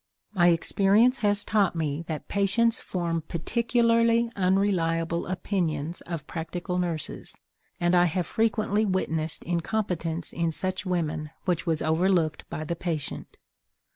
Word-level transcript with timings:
My 0.33 0.47
experience 0.47 1.19
has 1.19 1.45
taught 1.45 1.75
me 1.75 2.01
that 2.07 2.27
patients 2.27 2.79
form 2.79 3.21
particularly 3.27 4.31
unreliable 4.35 5.27
opinions 5.27 6.01
of 6.07 6.25
practical 6.25 6.79
nurses, 6.79 7.37
and 7.79 7.93
I 7.93 8.05
have 8.05 8.25
frequently 8.25 8.83
witnessed 8.83 9.43
incompetence 9.43 10.33
in 10.33 10.49
such 10.49 10.87
women 10.87 11.29
which 11.45 11.67
was 11.67 11.83
overlooked 11.83 12.49
by 12.49 12.63
the 12.63 12.75
patient. 12.75 13.37